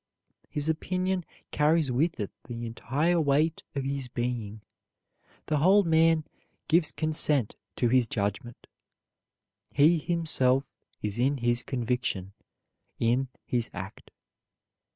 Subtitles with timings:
[0.49, 4.61] His opinion carries with it the entire weight of his being.
[5.45, 6.23] The whole man
[6.67, 8.65] gives consent to his judgment.
[9.69, 12.33] He himself is in his conviction,
[12.99, 14.09] in his act.